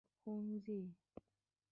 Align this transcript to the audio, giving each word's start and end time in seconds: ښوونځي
ښوونځي 0.19 0.79